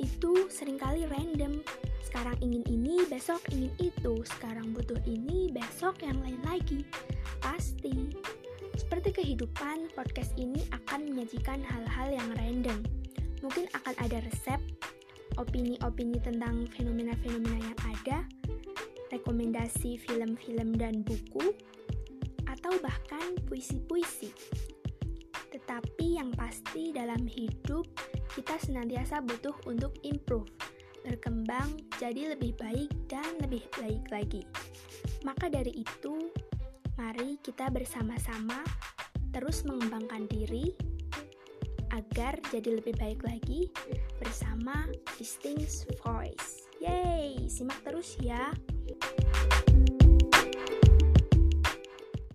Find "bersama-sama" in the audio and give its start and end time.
37.68-38.64